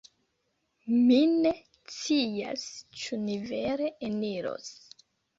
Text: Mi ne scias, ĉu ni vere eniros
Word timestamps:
Mi 0.93 1.17
ne 1.33 1.49
scias, 1.95 2.63
ĉu 3.01 3.19
ni 3.25 3.35
vere 3.51 3.91
eniros 4.09 4.71